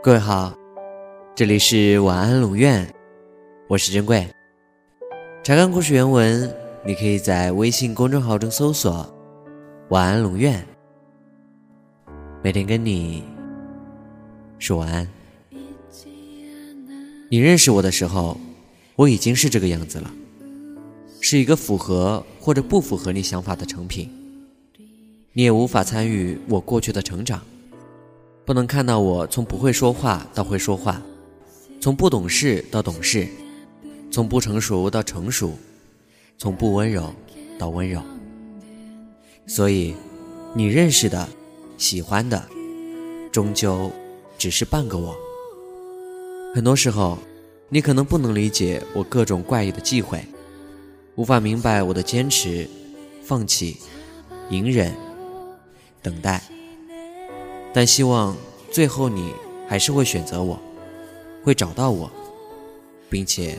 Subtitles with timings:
[0.00, 0.56] 各位好，
[1.34, 2.88] 这里是晚安龙院，
[3.66, 4.24] 我是珍贵。
[5.42, 6.48] 查看故事原文，
[6.86, 9.12] 你可以在微信公众号中搜索
[9.90, 10.64] “晚安龙院”，
[12.44, 13.24] 每天跟你
[14.60, 15.08] 说晚安。
[17.28, 18.38] 你认识我的时候，
[18.94, 20.08] 我已经是这个样子了，
[21.20, 24.08] 是一个符合或者不符合你想法的成品。
[25.32, 27.42] 你也无法参与我过去的成长。
[28.48, 31.02] 不能看到我从不会说话到会说话，
[31.82, 33.28] 从不懂事到懂事，
[34.10, 35.52] 从不成熟到成熟，
[36.38, 37.12] 从不温柔
[37.58, 38.00] 到温柔。
[39.46, 39.94] 所以，
[40.54, 41.28] 你认识的、
[41.76, 42.42] 喜欢的，
[43.30, 43.92] 终究
[44.38, 45.14] 只是半个我。
[46.54, 47.18] 很多时候，
[47.68, 50.24] 你可能不能理解我各种怪异的忌讳，
[51.16, 52.66] 无法明白我的坚持、
[53.22, 53.76] 放弃、
[54.48, 54.90] 隐忍、
[56.00, 56.42] 等待。
[57.78, 58.36] 但希望
[58.72, 59.32] 最后你
[59.68, 60.58] 还是会选择我，
[61.44, 62.10] 会找到我，
[63.08, 63.56] 并且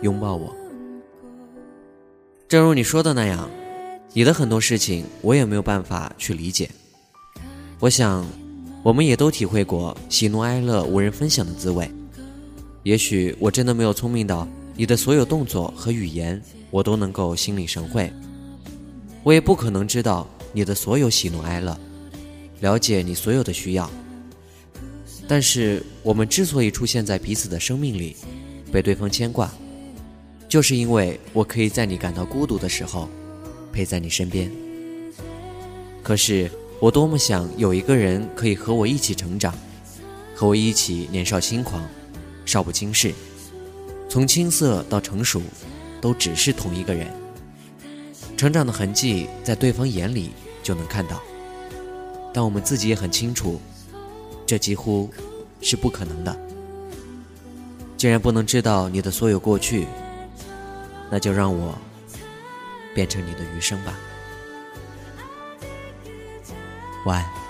[0.00, 0.56] 拥抱我。
[2.48, 3.46] 正如你说的那样，
[4.14, 6.70] 你的很多事情我也没有办法去理解。
[7.78, 8.24] 我想，
[8.82, 11.90] 我们也都体会过喜怒哀乐无人分享的滋味。
[12.84, 18.10] 也许我真的没有聪明到你的所有动作和语言我都能够心领神会，
[19.22, 21.78] 我也不可能知道你的所有喜怒哀乐。
[22.60, 23.90] 了解你所有的需要，
[25.28, 28.16] 但是我们之所以出现在彼此的生命里，
[28.72, 29.52] 被对方牵挂，
[30.48, 33.08] 就是因为我可以在你感到孤独的时候，
[33.72, 34.50] 陪在你身边。
[36.02, 39.54] 可是我多么想有一个人可以和我一起成长，
[40.34, 41.82] 和我一起年少轻狂，
[42.44, 43.12] 少不经事，
[44.08, 45.42] 从青涩到成熟，
[46.00, 47.08] 都只是同一个人。
[48.36, 50.30] 成长的痕迹在对方眼里
[50.62, 51.20] 就能看到。
[52.36, 53.58] 但我们自己也很清楚
[54.46, 55.10] 这几乎
[55.62, 56.38] 是不可能的。
[57.96, 59.86] 既然不能知道你的所有过去
[61.10, 61.74] 那就让我
[62.94, 63.98] 变成你的余生吧。
[67.06, 67.46] 晚安。